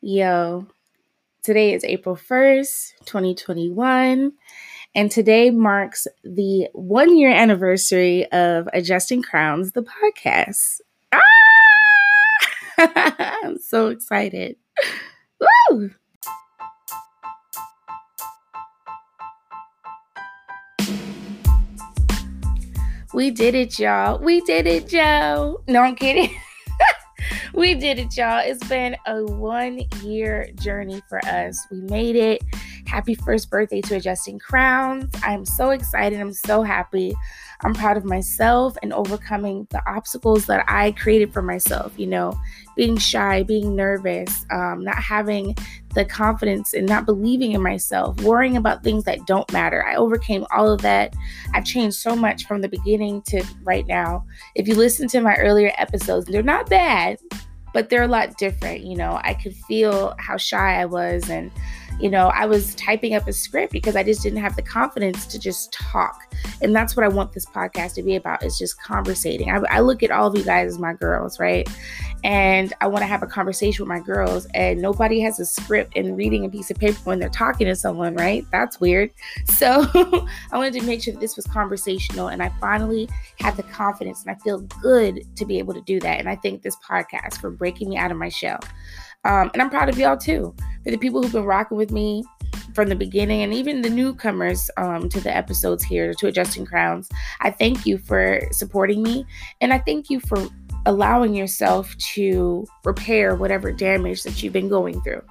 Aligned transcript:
Yo, 0.00 0.64
today 1.42 1.74
is 1.74 1.82
April 1.82 2.14
1st, 2.14 2.92
2021, 3.04 4.32
and 4.94 5.10
today 5.10 5.50
marks 5.50 6.06
the 6.22 6.68
one 6.72 7.18
year 7.18 7.32
anniversary 7.32 8.24
of 8.30 8.68
Adjusting 8.72 9.22
Crowns, 9.22 9.72
the 9.72 9.82
podcast. 9.82 10.82
Ah! 11.10 11.18
I'm 13.42 13.58
so 13.58 13.88
excited. 13.88 14.54
Woo! 15.70 15.90
We 23.12 23.32
did 23.32 23.56
it, 23.56 23.80
y'all. 23.80 24.20
We 24.20 24.42
did 24.42 24.68
it, 24.68 24.86
Joe. 24.86 25.60
No, 25.66 25.80
I'm 25.80 25.96
kidding. 25.96 26.36
we 27.58 27.74
did 27.74 27.98
it, 27.98 28.16
y'all. 28.16 28.38
It's 28.38 28.64
been 28.68 28.96
a 29.06 29.24
one 29.24 29.82
year 30.00 30.48
journey 30.54 31.02
for 31.08 31.18
us. 31.26 31.66
We 31.72 31.80
made 31.80 32.14
it. 32.14 32.40
Happy 32.86 33.16
first 33.16 33.50
birthday 33.50 33.80
to 33.80 33.96
Adjusting 33.96 34.38
Crowns. 34.38 35.10
I'm 35.24 35.44
so 35.44 35.70
excited. 35.70 36.20
I'm 36.20 36.32
so 36.32 36.62
happy. 36.62 37.16
I'm 37.62 37.74
proud 37.74 37.96
of 37.96 38.04
myself 38.04 38.76
and 38.82 38.92
overcoming 38.92 39.66
the 39.70 39.82
obstacles 39.90 40.46
that 40.46 40.64
I 40.68 40.92
created 40.92 41.32
for 41.32 41.42
myself, 41.42 41.92
you 41.96 42.06
know, 42.06 42.38
being 42.76 42.96
shy, 42.96 43.42
being 43.42 43.74
nervous, 43.74 44.46
um, 44.52 44.84
not 44.84 45.02
having 45.02 45.56
the 45.94 46.04
confidence 46.04 46.74
and 46.74 46.86
not 46.86 47.06
believing 47.06 47.52
in 47.52 47.62
myself, 47.62 48.20
worrying 48.20 48.56
about 48.56 48.84
things 48.84 49.02
that 49.04 49.26
don't 49.26 49.52
matter. 49.52 49.84
I 49.84 49.96
overcame 49.96 50.46
all 50.54 50.70
of 50.70 50.80
that. 50.82 51.14
I've 51.52 51.64
changed 51.64 51.96
so 51.96 52.14
much 52.14 52.46
from 52.46 52.60
the 52.60 52.68
beginning 52.68 53.22
to 53.22 53.42
right 53.64 53.86
now. 53.88 54.24
If 54.54 54.68
you 54.68 54.76
listen 54.76 55.08
to 55.08 55.20
my 55.20 55.34
earlier 55.36 55.72
episodes, 55.76 56.26
they're 56.26 56.42
not 56.44 56.70
bad, 56.70 57.18
but 57.72 57.88
they're 57.88 58.02
a 58.02 58.08
lot 58.08 58.36
different. 58.36 58.84
You 58.84 58.96
know, 58.96 59.20
I 59.22 59.34
could 59.34 59.54
feel 59.54 60.14
how 60.18 60.36
shy 60.36 60.80
I 60.80 60.84
was 60.84 61.28
and 61.28 61.50
you 62.00 62.08
know, 62.08 62.28
I 62.28 62.46
was 62.46 62.74
typing 62.76 63.14
up 63.14 63.26
a 63.26 63.32
script 63.32 63.72
because 63.72 63.96
I 63.96 64.04
just 64.04 64.22
didn't 64.22 64.38
have 64.38 64.54
the 64.54 64.62
confidence 64.62 65.26
to 65.26 65.38
just 65.38 65.72
talk. 65.72 66.32
And 66.62 66.74
that's 66.74 66.96
what 66.96 67.04
I 67.04 67.08
want 67.08 67.32
this 67.32 67.46
podcast 67.46 67.94
to 67.94 68.02
be 68.02 68.14
about 68.14 68.44
is 68.44 68.56
just 68.56 68.80
conversating. 68.80 69.50
I, 69.50 69.60
I 69.68 69.80
look 69.80 70.04
at 70.04 70.12
all 70.12 70.28
of 70.28 70.36
you 70.36 70.44
guys 70.44 70.68
as 70.68 70.78
my 70.78 70.92
girls, 70.92 71.40
right? 71.40 71.68
And 72.24 72.72
I 72.80 72.86
want 72.86 73.02
to 73.02 73.06
have 73.06 73.22
a 73.22 73.26
conversation 73.26 73.84
with 73.84 73.88
my 73.88 74.00
girls, 74.00 74.46
and 74.54 74.82
nobody 74.82 75.20
has 75.20 75.38
a 75.38 75.46
script 75.46 75.96
and 75.96 76.16
reading 76.16 76.44
a 76.44 76.48
piece 76.48 76.70
of 76.70 76.76
paper 76.76 76.98
when 77.04 77.20
they're 77.20 77.28
talking 77.28 77.66
to 77.66 77.76
someone, 77.76 78.14
right? 78.14 78.44
That's 78.50 78.80
weird. 78.80 79.10
So 79.58 79.86
I 80.52 80.56
wanted 80.56 80.74
to 80.74 80.82
make 80.82 81.02
sure 81.02 81.12
that 81.12 81.20
this 81.20 81.34
was 81.34 81.44
conversational, 81.46 82.28
and 82.28 82.42
I 82.42 82.50
finally 82.60 83.08
had 83.40 83.56
the 83.56 83.64
confidence, 83.64 84.22
and 84.22 84.30
I 84.30 84.38
feel 84.40 84.60
good 84.82 85.24
to 85.36 85.44
be 85.44 85.58
able 85.58 85.74
to 85.74 85.80
do 85.80 85.98
that. 86.00 86.20
And 86.20 86.28
I 86.28 86.36
thank 86.36 86.62
this 86.62 86.76
podcast 86.76 87.40
for 87.40 87.50
breaking 87.58 87.90
me 87.90 87.96
out 87.96 88.10
of 88.10 88.16
my 88.16 88.28
shell. 88.28 88.60
Um, 89.24 89.50
and 89.52 89.60
I'm 89.60 89.70
proud 89.70 89.88
of 89.88 89.98
y'all 89.98 90.16
too. 90.16 90.54
For 90.84 90.90
the 90.90 90.98
people 90.98 91.22
who've 91.22 91.32
been 91.32 91.44
rocking 91.44 91.76
with 91.76 91.90
me 91.90 92.24
from 92.74 92.88
the 92.88 92.94
beginning 92.94 93.42
and 93.42 93.52
even 93.52 93.82
the 93.82 93.90
newcomers 93.90 94.70
um, 94.76 95.08
to 95.08 95.20
the 95.20 95.34
episodes 95.34 95.84
here, 95.84 96.14
to 96.14 96.28
Adjusting 96.28 96.64
Crowns, 96.64 97.08
I 97.40 97.50
thank 97.50 97.84
you 97.84 97.98
for 97.98 98.40
supporting 98.52 99.02
me. 99.02 99.26
And 99.60 99.72
I 99.72 99.80
thank 99.80 100.08
you 100.08 100.20
for 100.20 100.46
allowing 100.86 101.34
yourself 101.34 101.96
to 101.98 102.66
repair 102.84 103.34
whatever 103.34 103.72
damage 103.72 104.22
that 104.22 104.42
you've 104.42 104.52
been 104.52 104.68
going 104.68 105.00
through. 105.02 105.22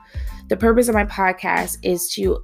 The 0.49 0.57
purpose 0.57 0.87
of 0.87 0.95
my 0.95 1.05
podcast 1.05 1.77
is 1.81 2.09
to 2.13 2.43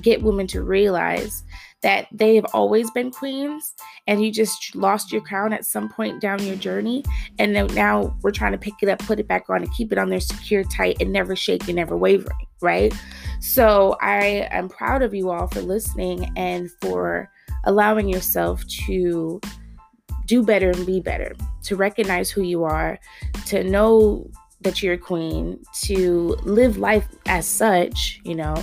get 0.00 0.22
women 0.22 0.46
to 0.48 0.62
realize 0.62 1.44
that 1.82 2.06
they 2.10 2.34
have 2.34 2.46
always 2.52 2.90
been 2.90 3.10
queens 3.10 3.74
and 4.06 4.24
you 4.24 4.32
just 4.32 4.74
lost 4.74 5.12
your 5.12 5.20
crown 5.20 5.52
at 5.52 5.64
some 5.64 5.88
point 5.88 6.20
down 6.20 6.42
your 6.42 6.56
journey. 6.56 7.04
And 7.38 7.52
now 7.74 8.16
we're 8.22 8.30
trying 8.30 8.52
to 8.52 8.58
pick 8.58 8.74
it 8.82 8.88
up, 8.88 8.98
put 9.00 9.20
it 9.20 9.28
back 9.28 9.48
on, 9.50 9.62
and 9.62 9.72
keep 9.72 9.92
it 9.92 9.98
on 9.98 10.08
there 10.08 10.20
secure, 10.20 10.64
tight, 10.64 10.96
and 11.00 11.12
never 11.12 11.36
shaking, 11.36 11.76
never 11.76 11.96
wavering, 11.96 12.46
right? 12.60 12.94
So 13.40 13.96
I 14.00 14.48
am 14.50 14.68
proud 14.68 15.02
of 15.02 15.14
you 15.14 15.30
all 15.30 15.46
for 15.48 15.60
listening 15.60 16.32
and 16.36 16.70
for 16.80 17.30
allowing 17.64 18.08
yourself 18.08 18.66
to 18.86 19.40
do 20.24 20.42
better 20.42 20.70
and 20.70 20.86
be 20.86 21.00
better, 21.00 21.34
to 21.64 21.76
recognize 21.76 22.30
who 22.30 22.42
you 22.42 22.64
are, 22.64 22.98
to 23.46 23.62
know 23.62 24.28
that 24.62 24.82
you're 24.82 24.94
a 24.94 24.98
queen, 24.98 25.62
to 25.82 26.36
live 26.42 26.78
life 26.78 27.06
as 27.26 27.46
such, 27.46 28.20
you 28.24 28.34
know, 28.34 28.56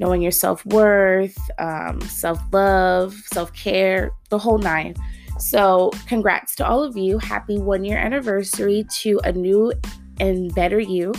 knowing 0.00 0.22
your 0.22 0.32
self 0.32 0.64
worth, 0.66 1.38
um, 1.58 2.00
self 2.00 2.40
love, 2.52 3.14
self 3.32 3.52
care, 3.52 4.10
the 4.30 4.38
whole 4.38 4.58
nine. 4.58 4.96
So, 5.38 5.90
congrats 6.06 6.54
to 6.56 6.66
all 6.66 6.82
of 6.82 6.96
you. 6.96 7.18
Happy 7.18 7.58
one 7.58 7.84
year 7.84 7.98
anniversary 7.98 8.84
to 9.00 9.20
a 9.24 9.32
new 9.32 9.72
and 10.18 10.52
better 10.54 10.80
you. 10.80 11.12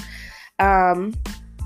Um, 0.59 1.13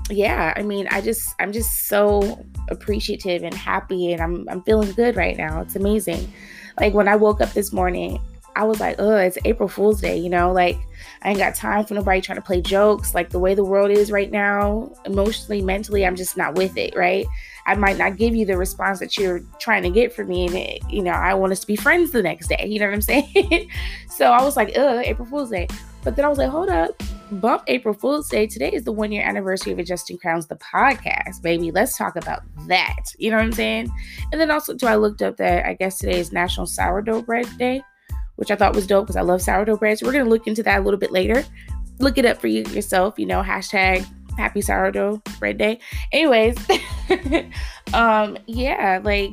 yeah, 0.08 0.54
I 0.56 0.62
mean, 0.62 0.86
I 0.90 1.00
just, 1.00 1.34
I'm 1.40 1.52
just 1.52 1.88
so 1.88 2.44
appreciative 2.68 3.42
and 3.42 3.54
happy, 3.54 4.12
and 4.12 4.22
I'm, 4.22 4.48
I'm 4.48 4.62
feeling 4.62 4.92
good 4.92 5.16
right 5.16 5.36
now. 5.36 5.60
It's 5.60 5.74
amazing. 5.74 6.32
Like 6.78 6.94
when 6.94 7.08
I 7.08 7.16
woke 7.16 7.40
up 7.40 7.52
this 7.52 7.72
morning, 7.72 8.20
I 8.56 8.64
was 8.64 8.80
like, 8.80 8.96
oh, 8.98 9.16
it's 9.16 9.36
April 9.44 9.68
Fool's 9.68 10.00
Day, 10.00 10.16
you 10.16 10.30
know, 10.30 10.50
like 10.50 10.78
I 11.20 11.28
ain't 11.28 11.38
got 11.38 11.54
time 11.54 11.84
for 11.84 11.92
nobody 11.92 12.22
trying 12.22 12.36
to 12.36 12.42
play 12.42 12.62
jokes. 12.62 13.14
Like 13.14 13.28
the 13.28 13.38
way 13.38 13.54
the 13.54 13.64
world 13.64 13.90
is 13.90 14.10
right 14.10 14.30
now, 14.30 14.90
emotionally, 15.04 15.60
mentally, 15.60 16.06
I'm 16.06 16.16
just 16.16 16.38
not 16.38 16.54
with 16.54 16.74
it, 16.78 16.96
right? 16.96 17.26
I 17.66 17.74
might 17.74 17.98
not 17.98 18.16
give 18.16 18.34
you 18.34 18.46
the 18.46 18.56
response 18.56 18.98
that 19.00 19.18
you're 19.18 19.40
trying 19.58 19.82
to 19.82 19.90
get 19.90 20.10
from 20.10 20.28
me. 20.28 20.46
And, 20.46 20.54
it, 20.54 20.82
you 20.88 21.02
know, 21.02 21.10
I 21.10 21.34
want 21.34 21.52
us 21.52 21.60
to 21.60 21.66
be 21.66 21.76
friends 21.76 22.12
the 22.12 22.22
next 22.22 22.48
day. 22.48 22.66
You 22.76 22.80
know 22.80 22.86
what 22.86 22.94
I'm 22.94 23.02
saying? 23.02 23.70
so 24.08 24.32
I 24.32 24.42
was 24.42 24.56
like, 24.56 24.76
ugh, 24.76 25.02
April 25.04 25.26
Fool's 25.28 25.50
Day. 25.50 25.68
But 26.02 26.16
then 26.16 26.24
I 26.24 26.28
was 26.28 26.38
like, 26.38 26.50
hold 26.50 26.70
up, 26.70 27.02
bump 27.32 27.62
April 27.66 27.92
Fool's 27.92 28.28
Day. 28.28 28.46
Today 28.46 28.70
is 28.72 28.84
the 28.84 28.92
one 28.92 29.12
year 29.12 29.22
anniversary 29.22 29.72
of 29.72 29.78
Adjusting 29.78 30.18
Crowns, 30.18 30.46
the 30.46 30.56
podcast, 30.56 31.42
baby. 31.42 31.70
Let's 31.70 31.96
talk 31.96 32.16
about 32.16 32.42
that. 32.68 33.04
You 33.18 33.30
know 33.30 33.36
what 33.36 33.44
I'm 33.44 33.52
saying? 33.52 33.90
And 34.32 34.40
then 34.40 34.50
also, 34.50 34.74
too, 34.74 34.86
I 34.86 34.96
looked 34.96 35.20
up 35.20 35.36
that 35.38 35.66
I 35.66 35.74
guess 35.74 35.98
today 35.98 36.18
is 36.18 36.32
National 36.32 36.66
Sourdough 36.66 37.22
Bread 37.22 37.46
Day 37.58 37.82
which 38.36 38.50
I 38.50 38.56
thought 38.56 38.74
was 38.74 38.86
dope 38.86 39.06
because 39.06 39.16
I 39.16 39.22
love 39.22 39.42
sourdough 39.42 39.76
bread. 39.76 39.98
So 39.98 40.06
we're 40.06 40.12
gonna 40.12 40.30
look 40.30 40.46
into 40.46 40.62
that 40.62 40.80
a 40.80 40.82
little 40.82 41.00
bit 41.00 41.12
later. 41.12 41.44
Look 41.98 42.18
it 42.18 42.24
up 42.24 42.38
for 42.40 42.46
you 42.46 42.62
yourself, 42.64 43.18
you 43.18 43.26
know, 43.26 43.42
hashtag 43.42 44.06
happy 44.36 44.60
sourdough 44.60 45.22
bread 45.38 45.58
day. 45.58 45.80
Anyways, 46.12 46.56
um, 47.94 48.36
yeah, 48.46 49.00
like 49.02 49.30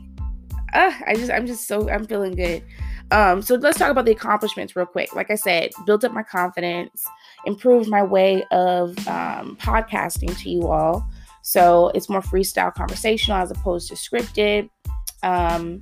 uh, 0.73 0.91
I 1.05 1.15
just 1.15 1.31
I'm 1.31 1.45
just 1.45 1.67
so 1.67 1.89
I'm 1.89 2.05
feeling 2.05 2.35
good. 2.35 2.63
Um, 3.11 3.41
so 3.41 3.55
let's 3.55 3.77
talk 3.77 3.91
about 3.91 4.05
the 4.05 4.11
accomplishments 4.11 4.75
real 4.75 4.87
quick. 4.87 5.13
Like 5.15 5.29
I 5.29 5.35
said, 5.35 5.71
built 5.85 6.03
up 6.03 6.13
my 6.13 6.23
confidence, 6.23 7.05
improved 7.45 7.87
my 7.87 8.01
way 8.01 8.43
of 8.51 8.97
um, 9.07 9.55
podcasting 9.57 10.35
to 10.39 10.49
you 10.49 10.67
all. 10.67 11.07
So 11.43 11.91
it's 11.93 12.09
more 12.09 12.21
freestyle 12.21 12.73
conversational 12.73 13.37
as 13.37 13.51
opposed 13.51 13.89
to 13.89 13.95
scripted. 13.95 14.69
Um, 15.21 15.81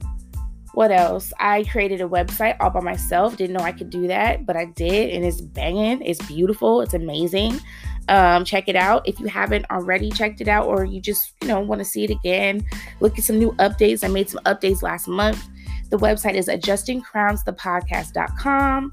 what 0.73 0.91
else? 0.91 1.33
I 1.39 1.63
created 1.65 2.01
a 2.01 2.07
website 2.07 2.55
all 2.59 2.69
by 2.69 2.79
myself. 2.79 3.37
Didn't 3.37 3.57
know 3.57 3.63
I 3.63 3.71
could 3.71 3.89
do 3.89 4.07
that, 4.07 4.45
but 4.45 4.55
I 4.55 4.65
did, 4.65 5.09
and 5.09 5.25
it's 5.25 5.41
banging. 5.41 6.01
It's 6.01 6.23
beautiful. 6.27 6.81
It's 6.81 6.93
amazing. 6.93 7.59
Um, 8.07 8.45
check 8.45 8.67
it 8.67 8.75
out 8.75 9.07
if 9.07 9.19
you 9.19 9.27
haven't 9.27 9.65
already 9.69 10.09
checked 10.11 10.41
it 10.41 10.47
out, 10.47 10.67
or 10.67 10.85
you 10.85 11.01
just 11.01 11.33
you 11.41 11.47
know 11.47 11.59
want 11.59 11.79
to 11.79 11.85
see 11.85 12.03
it 12.03 12.09
again. 12.09 12.65
Look 12.99 13.17
at 13.17 13.25
some 13.25 13.37
new 13.37 13.51
updates. 13.53 14.03
I 14.03 14.07
made 14.07 14.29
some 14.29 14.43
updates 14.45 14.81
last 14.81 15.07
month. 15.07 15.47
The 15.89 15.97
website 15.97 16.35
is 16.35 16.47
adjustingcrownsthepodcast.com. 16.47 18.91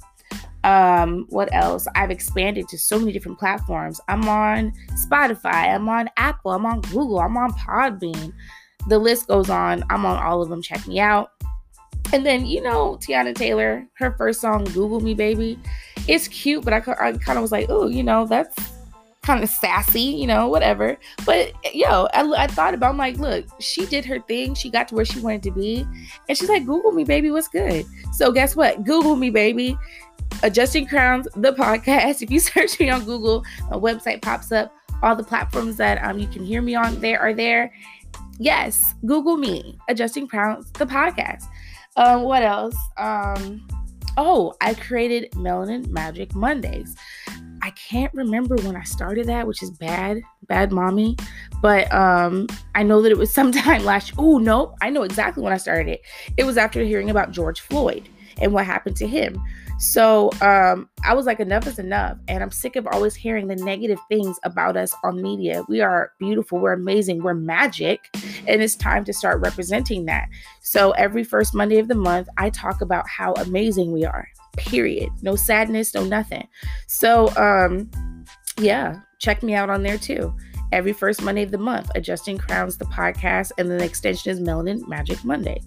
Um, 0.65 1.27
what 1.29 1.55
else? 1.55 1.87
I've 1.95 2.11
expanded 2.11 2.67
to 2.69 2.79
so 2.79 2.99
many 2.99 3.13
different 3.13 3.39
platforms. 3.39 4.01
I'm 4.09 4.29
on 4.29 4.73
Spotify. 4.95 5.75
I'm 5.75 5.89
on 5.89 6.11
Apple. 6.17 6.51
I'm 6.51 6.67
on 6.67 6.81
Google. 6.83 7.21
I'm 7.21 7.37
on 7.37 7.53
Podbean. 7.53 8.33
The 8.89 8.99
list 8.99 9.29
goes 9.29 9.49
on. 9.49 9.85
I'm 9.91 10.05
on 10.05 10.21
all 10.21 10.43
of 10.43 10.49
them. 10.49 10.61
Check 10.61 10.89
me 10.89 10.99
out. 10.99 11.31
And 12.13 12.25
then, 12.25 12.47
you 12.47 12.63
know, 12.63 12.99
Teyana 13.01 13.35
Taylor, 13.35 13.87
her 13.95 14.13
first 14.13 14.41
song, 14.41 14.65
Google 14.65 15.01
Me 15.01 15.15
Baby, 15.15 15.59
it's 16.07 16.29
cute, 16.29 16.65
but 16.65 16.73
I, 16.73 16.79
I 16.79 17.13
kind 17.13 17.39
of 17.39 17.43
was 17.43 17.53
like, 17.53 17.67
oh, 17.69 17.87
you 17.87 18.03
know, 18.03 18.27
that's 18.27 18.57
kind 19.29 19.45
of 19.45 19.51
sassy, 19.51 20.01
you 20.01 20.27
know, 20.27 20.49
whatever. 20.49 20.97
But 21.27 21.53
yo, 21.75 22.09
I, 22.15 22.23
I 22.45 22.47
thought 22.47 22.73
about, 22.73 22.91
I'm 22.93 22.97
like, 22.97 23.19
look, 23.19 23.45
she 23.61 23.85
did 23.85 24.07
her 24.07 24.21
thing. 24.21 24.55
She 24.55 24.71
got 24.71 24.89
to 24.89 24.95
where 24.95 25.05
she 25.05 25.21
wanted 25.21 25.43
to 25.43 25.51
be. 25.51 25.87
And 26.29 26.39
she's 26.39 26.49
like, 26.49 26.65
Google 26.65 26.93
me, 26.93 27.05
baby, 27.05 27.31
what's 27.31 27.49
good? 27.49 27.85
So 28.15 28.33
guess 28.33 28.57
what? 28.57 28.85
Google 28.85 29.17
me, 29.17 29.29
baby. 29.29 29.77
Adjusting 30.43 30.87
Crowns, 30.87 31.29
the 31.37 31.53
podcast. 31.53 32.23
If 32.23 32.31
you 32.31 32.41
search 32.41 32.81
me 32.81 32.89
on 32.89 33.05
Google, 33.05 33.45
my 33.71 33.77
website 33.77 34.23
pops 34.23 34.51
up. 34.51 34.75
All 35.03 35.15
the 35.15 35.23
platforms 35.23 35.77
that 35.77 36.03
um, 36.03 36.19
you 36.19 36.27
can 36.27 36.43
hear 36.43 36.63
me 36.63 36.75
on 36.75 36.99
there 37.01 37.21
are 37.21 37.35
there. 37.35 37.71
Yes, 38.39 38.95
Google 39.05 39.37
me, 39.37 39.79
Adjusting 39.89 40.27
Crowns, 40.27 40.73
the 40.73 40.87
podcast. 40.87 41.45
Um, 41.99 42.23
what 42.23 42.45
else? 42.45 42.77
Um, 42.97 43.67
oh, 44.17 44.55
I 44.61 44.75
created 44.75 45.33
Melanin 45.33 45.89
Magic 45.89 46.33
Mondays. 46.33 46.95
I 47.61 47.71
can't 47.73 48.15
remember 48.15 48.55
when 48.57 48.77
I 48.77 48.85
started 48.85 49.27
that, 49.27 49.49
which 49.49 49.65
is 49.65 49.73
bad, 49.73 50.21
bad 50.47 50.71
mommy. 50.71 51.17
But 51.61 51.93
um, 51.93 52.47
I 52.77 52.85
know 52.85 53.03
that 53.03 53.11
it 53.11 53.19
was 53.19 53.35
sometime 53.35 53.85
last. 53.85 54.13
Oh 54.17 54.39
no, 54.39 54.77
I 54.81 54.91
know 54.91 55.03
exactly 55.03 55.43
when 55.43 55.53
I 55.53 55.57
started 55.57 55.89
it. 55.89 56.03
It 56.37 56.45
was 56.45 56.57
after 56.57 56.85
hearing 56.85 57.11
about 57.11 57.33
George 57.33 57.61
Floyd 57.61 58.09
and 58.41 58.53
what 58.53 58.65
happened 58.65 58.95
to 58.99 59.07
him. 59.09 59.43
So 59.81 60.31
um, 60.41 60.89
I 61.05 61.15
was 61.15 61.27
like, 61.27 61.41
enough 61.41 61.67
is 61.67 61.79
enough. 61.79 62.19
And 62.29 62.43
I'm 62.43 62.51
sick 62.51 62.77
of 62.77 62.87
always 62.89 63.15
hearing 63.15 63.49
the 63.49 63.57
negative 63.57 63.99
things 64.09 64.39
about 64.45 64.77
us 64.77 64.95
on 65.05 65.21
media. 65.21 65.65
We 65.69 65.81
are 65.81 66.13
beautiful, 66.21 66.59
we're 66.59 66.73
amazing, 66.73 67.23
we're 67.23 67.35
magic. 67.35 68.09
And 68.47 68.63
it's 68.63 68.77
time 68.77 69.05
to 69.05 69.13
start 69.13 69.41
representing 69.41 70.07
that. 70.07 70.29
So 70.61 70.93
every 70.93 71.25
first 71.25 71.55
Monday 71.55 71.79
of 71.79 71.89
the 71.89 71.95
month, 71.95 72.29
I 72.37 72.51
talk 72.51 72.81
about 72.81 73.09
how 73.09 73.33
amazing 73.35 73.93
we 73.93 74.05
are, 74.05 74.29
period. 74.57 75.11
No 75.23 75.37
sadness, 75.37 75.95
no 75.95 76.05
nothing. 76.05 76.47
So, 76.87 77.35
um, 77.37 77.91
yeah, 78.59 79.01
check 79.19 79.43
me 79.43 79.55
out 79.55 79.71
on 79.71 79.83
there 79.83 79.99
too. 79.99 80.35
Every 80.73 80.93
first 80.93 81.23
Monday 81.23 81.43
of 81.43 81.51
the 81.51 81.59
month, 81.59 81.91
Adjusting 81.95 82.39
Crowns, 82.39 82.77
the 82.77 82.85
podcast, 82.87 83.53
and 83.59 83.71
the 83.71 83.83
extension 83.83 84.31
is 84.31 84.41
Melanin 84.41 84.87
Magic 84.87 85.25
Monday. 85.25 85.63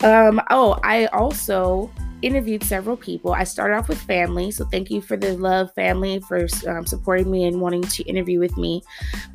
Um, 0.00 0.40
oh, 0.50 0.78
I 0.84 1.06
also 1.06 1.90
interviewed 2.22 2.62
several 2.62 2.96
people. 2.96 3.32
I 3.32 3.44
started 3.44 3.76
off 3.76 3.88
with 3.88 4.00
family, 4.00 4.50
so 4.50 4.64
thank 4.66 4.90
you 4.90 5.00
for 5.00 5.16
the 5.16 5.36
love, 5.36 5.72
family, 5.74 6.20
for 6.20 6.46
um, 6.66 6.86
supporting 6.86 7.30
me 7.30 7.46
and 7.46 7.60
wanting 7.60 7.82
to 7.82 8.02
interview 8.04 8.38
with 8.38 8.56
me. 8.56 8.82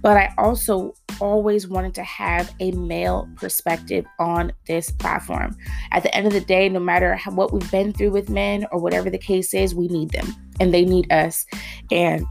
But 0.02 0.18
I 0.18 0.34
also 0.38 0.94
always 1.24 1.70
wanted 1.70 1.96
to 1.96 2.04
have 2.04 2.54
a 2.60 2.72
male 2.72 3.30
perspective 3.38 4.06
on 4.20 4.52
this 4.68 4.92
platform. 4.92 5.56
At 5.92 6.04
the 6.04 6.14
end 6.14 6.28
of 6.28 6.34
the 6.34 6.42
day, 6.42 6.68
no 6.68 6.82
matter 6.82 7.16
how, 7.16 7.32
what 7.32 7.54
we've 7.54 7.72
been 7.72 7.94
through 7.94 8.12
with 8.12 8.30
men 8.30 8.68
or 8.74 8.80
whatever 8.80 9.10
the 9.10 9.18
case 9.18 9.54
is, 9.54 9.74
we 9.74 9.88
need 9.88 10.10
them 10.10 10.28
and 10.60 10.74
they 10.74 10.84
need 10.84 11.10
us. 11.14 11.46
And 11.92 12.26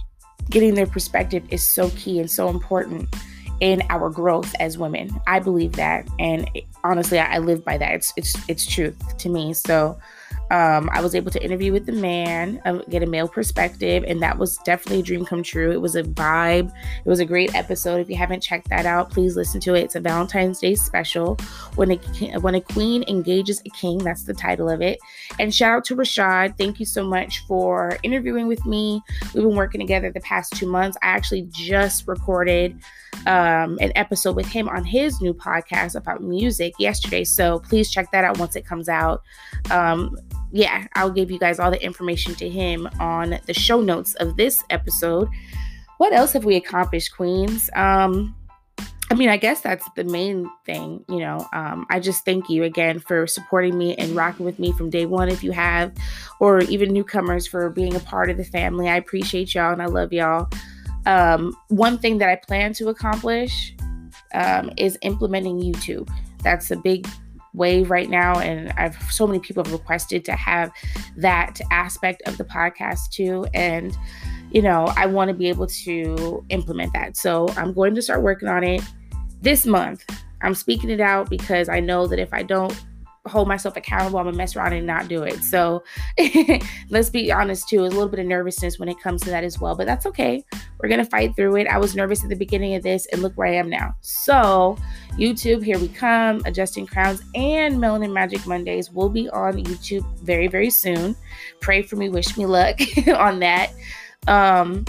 getting 0.50 0.74
their 0.74 0.86
perspective 0.86 1.42
is 1.48 1.66
so 1.66 1.88
key 1.90 2.20
and 2.20 2.30
so 2.30 2.50
important 2.50 3.08
in 3.60 3.82
our 3.88 4.10
growth 4.10 4.54
as 4.60 4.76
women. 4.76 5.08
I 5.26 5.38
believe 5.38 5.72
that, 5.72 6.06
and 6.18 6.50
honestly, 6.84 7.18
I, 7.18 7.38
live 7.38 7.64
by 7.64 7.78
that. 7.78 7.94
It's 7.94 8.12
it's 8.16 8.36
it's 8.48 8.66
truth 8.66 9.16
to 9.18 9.28
me. 9.30 9.54
So 9.54 9.98
um, 10.52 10.90
I 10.92 11.00
was 11.00 11.14
able 11.14 11.30
to 11.30 11.42
interview 11.42 11.72
with 11.72 11.86
the 11.86 11.92
man, 11.92 12.60
um, 12.66 12.84
get 12.90 13.02
a 13.02 13.06
male 13.06 13.26
perspective, 13.26 14.04
and 14.06 14.22
that 14.22 14.36
was 14.36 14.58
definitely 14.58 15.00
a 15.00 15.02
dream 15.02 15.24
come 15.24 15.42
true. 15.42 15.72
It 15.72 15.80
was 15.80 15.96
a 15.96 16.02
vibe. 16.02 16.70
It 17.02 17.08
was 17.08 17.20
a 17.20 17.24
great 17.24 17.54
episode. 17.54 18.02
If 18.02 18.10
you 18.10 18.16
haven't 18.16 18.42
checked 18.42 18.68
that 18.68 18.84
out, 18.84 19.10
please 19.10 19.34
listen 19.34 19.62
to 19.62 19.74
it. 19.74 19.84
It's 19.84 19.94
a 19.94 20.00
Valentine's 20.00 20.60
Day 20.60 20.74
special. 20.74 21.36
When 21.76 21.92
a 21.92 21.96
when 22.40 22.54
a 22.54 22.60
queen 22.60 23.02
engages 23.08 23.62
a 23.64 23.70
king, 23.70 23.96
that's 23.96 24.24
the 24.24 24.34
title 24.34 24.68
of 24.68 24.82
it. 24.82 24.98
And 25.40 25.54
shout 25.54 25.74
out 25.74 25.84
to 25.86 25.96
Rashad. 25.96 26.58
Thank 26.58 26.78
you 26.78 26.84
so 26.84 27.02
much 27.02 27.46
for 27.46 27.98
interviewing 28.02 28.46
with 28.46 28.66
me. 28.66 29.02
We've 29.32 29.44
been 29.44 29.56
working 29.56 29.80
together 29.80 30.12
the 30.12 30.20
past 30.20 30.52
two 30.52 30.66
months. 30.66 30.98
I 31.00 31.06
actually 31.06 31.48
just 31.50 32.06
recorded 32.06 32.78
um, 33.26 33.78
an 33.80 33.92
episode 33.94 34.36
with 34.36 34.46
him 34.46 34.68
on 34.68 34.84
his 34.84 35.20
new 35.20 35.32
podcast 35.34 35.94
about 35.94 36.22
music 36.22 36.74
yesterday. 36.78 37.24
So 37.24 37.60
please 37.60 37.90
check 37.90 38.10
that 38.12 38.24
out 38.24 38.38
once 38.38 38.56
it 38.56 38.66
comes 38.66 38.88
out. 38.88 39.22
Um, 39.70 40.18
yeah, 40.50 40.86
I'll 40.94 41.10
give 41.10 41.30
you 41.30 41.38
guys 41.38 41.58
all 41.58 41.70
the 41.70 41.82
information 41.82 42.34
to 42.36 42.48
him 42.48 42.88
on 43.00 43.38
the 43.46 43.54
show 43.54 43.80
notes 43.80 44.14
of 44.14 44.36
this 44.36 44.62
episode. 44.70 45.28
What 45.98 46.12
else 46.12 46.32
have 46.32 46.44
we 46.44 46.56
accomplished, 46.56 47.14
Queens? 47.16 47.70
Um, 47.74 48.34
I 49.10 49.14
mean, 49.14 49.28
I 49.28 49.36
guess 49.36 49.60
that's 49.60 49.86
the 49.94 50.04
main 50.04 50.50
thing, 50.64 51.04
you 51.06 51.18
know. 51.18 51.46
Um, 51.52 51.86
I 51.90 52.00
just 52.00 52.24
thank 52.24 52.48
you 52.48 52.64
again 52.64 52.98
for 52.98 53.26
supporting 53.26 53.76
me 53.76 53.94
and 53.96 54.16
rocking 54.16 54.46
with 54.46 54.58
me 54.58 54.72
from 54.72 54.88
day 54.88 55.04
one, 55.04 55.28
if 55.28 55.44
you 55.44 55.52
have, 55.52 55.92
or 56.40 56.60
even 56.60 56.94
newcomers 56.94 57.46
for 57.46 57.68
being 57.68 57.94
a 57.94 58.00
part 58.00 58.30
of 58.30 58.38
the 58.38 58.44
family. 58.44 58.88
I 58.88 58.96
appreciate 58.96 59.54
y'all 59.54 59.72
and 59.72 59.82
I 59.82 59.86
love 59.86 60.12
y'all. 60.14 60.48
Um, 61.06 61.56
one 61.68 61.98
thing 61.98 62.18
that 62.18 62.28
I 62.28 62.36
plan 62.36 62.72
to 62.74 62.88
accomplish 62.88 63.74
um, 64.34 64.70
is 64.76 64.98
implementing 65.02 65.60
YouTube. 65.60 66.08
That's 66.42 66.70
a 66.70 66.76
big 66.76 67.06
wave 67.54 67.90
right 67.90 68.08
now 68.08 68.38
and 68.38 68.72
I've 68.78 68.96
so 69.12 69.26
many 69.26 69.38
people 69.38 69.62
have 69.62 69.72
requested 69.72 70.24
to 70.24 70.32
have 70.32 70.72
that 71.18 71.60
aspect 71.70 72.22
of 72.26 72.38
the 72.38 72.44
podcast 72.44 73.10
too 73.10 73.46
and 73.52 73.96
you 74.50 74.62
know 74.62 74.90
I 74.96 75.04
want 75.04 75.28
to 75.28 75.34
be 75.34 75.48
able 75.50 75.66
to 75.66 76.44
implement 76.48 76.94
that 76.94 77.16
so 77.16 77.48
I'm 77.56 77.74
going 77.74 77.94
to 77.94 78.00
start 78.00 78.22
working 78.22 78.48
on 78.48 78.64
it 78.64 78.80
this 79.42 79.66
month 79.66 80.02
I'm 80.40 80.54
speaking 80.54 80.88
it 80.88 81.00
out 81.00 81.28
because 81.28 81.68
I 81.68 81.78
know 81.80 82.06
that 82.06 82.18
if 82.18 82.32
I 82.32 82.42
don't 82.42 82.74
hold 83.26 83.46
myself 83.46 83.76
accountable. 83.76 84.18
I'm 84.18 84.26
gonna 84.26 84.36
mess 84.36 84.56
around 84.56 84.72
and 84.72 84.86
not 84.86 85.08
do 85.08 85.22
it. 85.22 85.42
So 85.44 85.82
let's 86.90 87.10
be 87.10 87.30
honest 87.30 87.68
too. 87.68 87.80
A 87.80 87.86
little 87.86 88.08
bit 88.08 88.20
of 88.20 88.26
nervousness 88.26 88.78
when 88.78 88.88
it 88.88 89.00
comes 89.00 89.22
to 89.22 89.30
that 89.30 89.44
as 89.44 89.60
well, 89.60 89.74
but 89.74 89.86
that's 89.86 90.06
okay. 90.06 90.44
We're 90.78 90.88
gonna 90.88 91.04
fight 91.04 91.36
through 91.36 91.56
it. 91.56 91.66
I 91.68 91.78
was 91.78 91.94
nervous 91.94 92.22
at 92.24 92.30
the 92.30 92.36
beginning 92.36 92.74
of 92.74 92.82
this, 92.82 93.06
and 93.06 93.22
look 93.22 93.34
where 93.34 93.48
I 93.48 93.54
am 93.54 93.70
now. 93.70 93.94
So 94.00 94.76
YouTube, 95.12 95.62
here 95.62 95.78
we 95.78 95.88
come. 95.88 96.42
Adjusting 96.44 96.86
crowns 96.86 97.22
and 97.34 97.76
Melanin 97.76 98.12
Magic 98.12 98.46
Mondays 98.46 98.90
will 98.90 99.08
be 99.08 99.28
on 99.30 99.54
YouTube 99.54 100.04
very, 100.18 100.48
very 100.48 100.70
soon. 100.70 101.14
Pray 101.60 101.82
for 101.82 101.96
me, 101.96 102.08
wish 102.08 102.36
me 102.36 102.46
luck 102.46 102.80
on 103.16 103.38
that. 103.40 103.72
Um, 104.26 104.84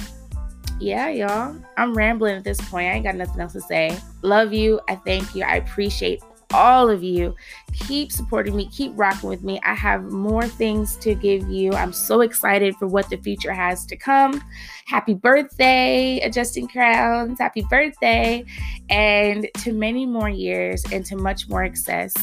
yeah, 0.79 1.09
y'all. 1.09 1.55
I'm 1.77 1.93
rambling 1.93 2.35
at 2.35 2.43
this 2.43 2.59
point. 2.69 2.87
I 2.87 2.93
ain't 2.93 3.05
got 3.05 3.15
nothing 3.15 3.39
else 3.39 3.53
to 3.53 3.61
say. 3.61 3.97
Love 4.21 4.53
you. 4.53 4.81
I 4.89 4.95
thank 4.95 5.35
you. 5.35 5.43
I 5.43 5.57
appreciate 5.57 6.21
all 6.53 6.89
of 6.89 7.03
you. 7.03 7.35
Keep 7.73 8.11
supporting 8.11 8.55
me, 8.55 8.69
keep 8.69 8.91
rocking 8.95 9.29
with 9.29 9.43
me. 9.43 9.59
I 9.63 9.73
have 9.73 10.03
more 10.03 10.47
things 10.47 10.95
to 10.97 11.15
give 11.15 11.49
you. 11.49 11.73
I'm 11.73 11.91
so 11.91 12.21
excited 12.21 12.75
for 12.75 12.87
what 12.87 13.09
the 13.09 13.17
future 13.17 13.53
has 13.53 13.85
to 13.87 13.97
come. 13.97 14.43
Happy 14.85 15.13
birthday, 15.13 16.19
Adjusting 16.19 16.67
Crowns. 16.67 17.39
Happy 17.39 17.65
birthday. 17.69 18.45
And 18.89 19.47
to 19.59 19.73
many 19.73 20.05
more 20.05 20.29
years 20.29 20.83
and 20.91 21.05
to 21.07 21.15
much 21.15 21.49
more 21.49 21.65
success. 21.65 22.13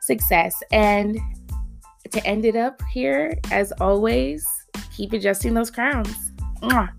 Success. 0.00 0.54
And 0.70 1.18
to 2.10 2.24
end 2.26 2.44
it 2.44 2.56
up 2.56 2.80
here, 2.92 3.38
as 3.50 3.72
always, 3.80 4.46
keep 4.96 5.12
adjusting 5.12 5.54
those 5.54 5.70
crowns. 5.70 6.32
Mwah. 6.62 6.90